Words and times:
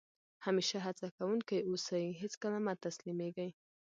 همېشه 0.45 0.77
هڅه 0.85 1.07
کوونکی 1.17 1.57
اوسى؛ 1.69 2.03
هېڅ 2.21 2.33
کله 2.41 2.57
مه 2.65 2.73
تسلیمېږي! 2.85 3.49